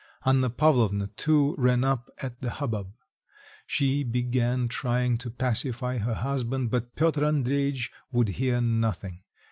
Anna 0.25 0.49
Pavlovna 0.49 1.11
too 1.15 1.53
ran 1.59 1.83
up 1.83 2.09
at 2.23 2.41
the 2.41 2.49
hubbub. 2.53 2.91
She 3.67 4.01
began 4.03 4.67
trying 4.67 5.19
to 5.19 5.29
pacify 5.29 5.99
her 5.99 6.15
husband, 6.15 6.71
but 6.71 6.95
Piotr 6.95 7.23
Andreitch 7.23 7.91
would 8.11 8.29
hear 8.29 8.61
nothing. 8.61 9.21